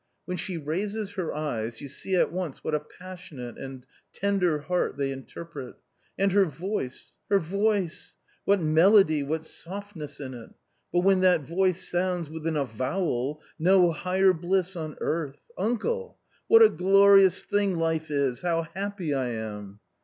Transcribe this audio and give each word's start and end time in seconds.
"When 0.25 0.35
she 0.35 0.57
raises 0.57 1.11
her 1.11 1.31
eyes, 1.31 1.79
you 1.79 1.87
see 1.87 2.15
at 2.15 2.31
once 2.33 2.63
what 2.63 2.73
a 2.73 2.79
pas 2.79 3.19
sionate 3.19 3.63
and 3.63 3.85
tender 4.13 4.61
heart 4.61 4.97
they 4.97 5.11
interpret. 5.11 5.75
And 6.17 6.31
her 6.31 6.45
voice, 6.45 7.17
her 7.29 7.37
voice! 7.37 8.15
what 8.43 8.59
melody, 8.63 9.21
what 9.21 9.45
softness 9.45 10.19
in 10.19 10.33
it! 10.33 10.49
but 10.91 11.01
when 11.01 11.21
that 11.21 11.41
voice 11.41 11.87
sounds 11.87 12.31
with 12.31 12.47
an 12.47 12.57
avowal.... 12.57 13.43
no 13.59 13.91
higher 13.91 14.33
bliss 14.33 14.75
on 14.75 14.97
earth! 14.99 15.37
Uncle! 15.55 16.17
what 16.47 16.63
a 16.63 16.69
glorious 16.69 17.43
thing 17.43 17.75
life 17.75 18.09
is! 18.09 18.41
how 18.41 18.63
happy 18.73 19.13
I 19.13 19.27
am." 19.27 19.81